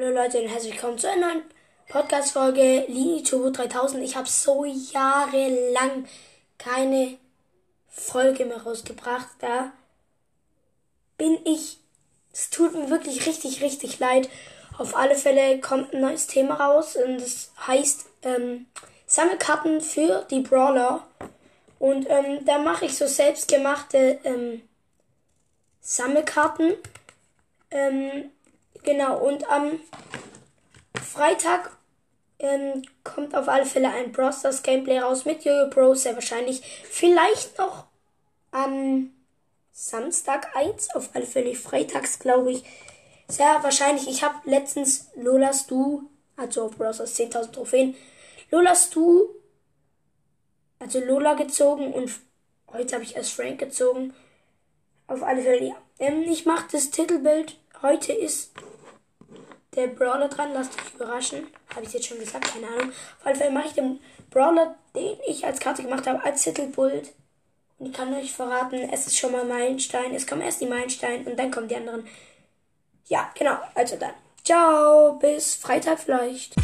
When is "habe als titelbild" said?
66.06-67.12